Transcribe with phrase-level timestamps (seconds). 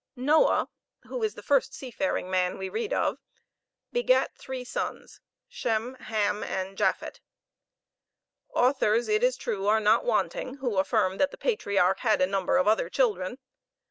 [0.15, 0.67] Noah,
[1.03, 3.19] who is the first seafaring man we read of,
[3.93, 7.19] begat three sons, Shem, Ham, and Japhet.
[8.49, 12.57] Authors, it is true, are not wanting who affirm that the patriarch had a number
[12.57, 13.37] of other children.